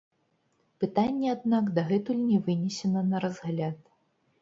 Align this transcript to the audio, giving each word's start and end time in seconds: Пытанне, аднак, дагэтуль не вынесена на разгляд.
Пытанне, 0.83 1.27
аднак, 1.35 1.65
дагэтуль 1.77 2.25
не 2.31 2.39
вынесена 2.51 3.01
на 3.15 3.25
разгляд. 3.29 3.77